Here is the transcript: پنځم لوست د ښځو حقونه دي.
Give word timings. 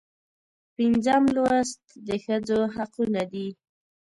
پنځم 0.75 1.23
لوست 1.35 1.81
د 2.07 2.09
ښځو 2.23 2.59
حقونه 2.75 3.21
دي. 3.31 3.47